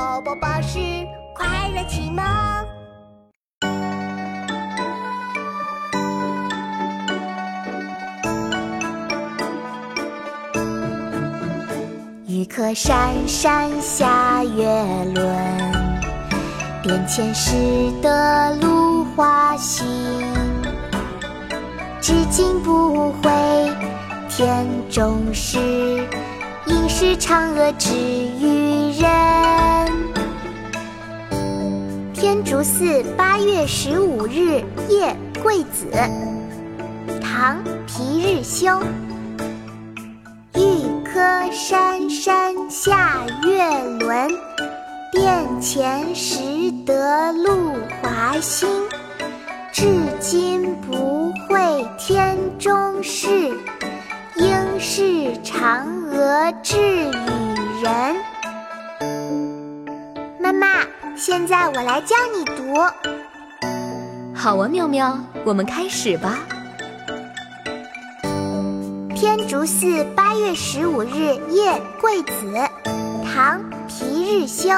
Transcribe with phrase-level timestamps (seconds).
[0.00, 0.78] 宝宝巴士
[1.34, 2.24] 快乐启蒙。
[12.26, 14.64] 玉客山山下月
[15.14, 15.36] 轮，
[16.82, 19.86] 殿前拾得芦花心。
[22.00, 23.30] 至今不悔
[24.30, 25.58] 天中事，
[26.64, 29.39] 应是嫦娥之于人。
[32.30, 35.90] 天竺寺八月十五日夜桂子，
[37.20, 37.56] 唐·
[37.88, 38.80] 皮日休。
[40.54, 40.60] 玉
[41.04, 44.28] 柯山山下月轮，
[45.10, 48.68] 殿前拾得露华新。
[49.72, 49.88] 至
[50.20, 53.28] 今不会天中事，
[54.36, 55.02] 应是
[55.42, 58.14] 嫦娥掷与人。
[61.20, 62.74] 现在我来教你读。
[64.34, 66.38] 好啊，妙妙，我们开始吧。
[69.14, 72.54] 天竺寺八月十五日夜桂子，
[73.34, 74.70] 唐·皮日休。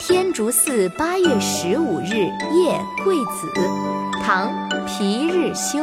[0.00, 3.52] 天竺寺八月十五日夜桂子，
[4.26, 4.50] 唐·
[4.84, 5.78] 皮日休。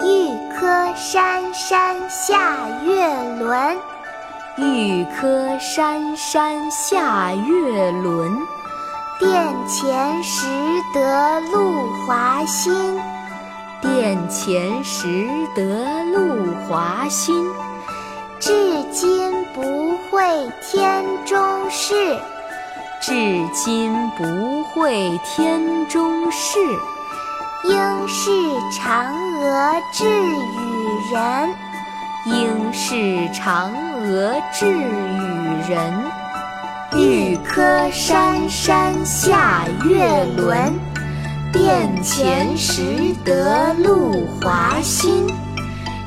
[0.00, 3.06] 玉柯山山下月
[3.38, 3.78] 轮，
[4.56, 8.36] 玉柯山山下月轮，
[9.18, 10.46] 殿前拾
[10.92, 13.00] 得露华新。
[13.80, 17.46] 殿前拾得露华新。
[18.38, 18.52] 至
[18.92, 21.94] 今不会天中事，
[23.00, 23.12] 至
[23.52, 26.58] 今不会天中事。
[27.64, 28.30] 应是
[28.72, 29.06] 嫦
[29.38, 31.54] 娥掷与人，
[32.72, 32.94] 是
[33.34, 33.70] 嫦
[34.04, 35.92] 娥掷与人。
[36.96, 40.72] 玉颗山山下月轮，
[41.52, 45.26] 殿前拾得露华新。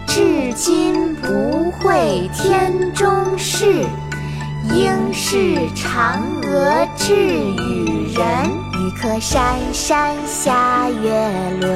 [0.05, 3.85] 至今不悔天中事，
[4.65, 8.25] 应是嫦娥掷与人。
[8.73, 11.29] 玉颗山山下月
[11.61, 11.71] 轮，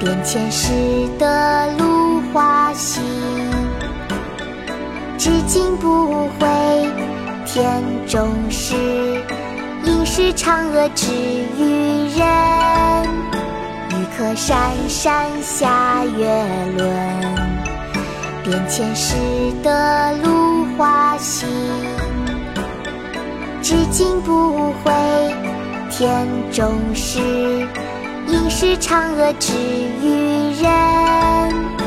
[0.00, 0.72] 殿前拾
[1.18, 3.13] 得露华新。
[5.24, 6.46] 至今不悔
[7.46, 8.74] 天中事，
[9.82, 11.10] 应是嫦娥智
[11.56, 13.08] 与人。
[13.88, 14.54] 玉柯山
[14.86, 16.26] 山下月
[16.76, 16.90] 轮，
[18.44, 19.14] 殿前拾
[19.62, 21.48] 得芦花心。
[23.62, 24.92] 至今不悔
[25.90, 27.18] 天中事，
[28.28, 29.54] 应是嫦娥智
[30.02, 31.83] 与人。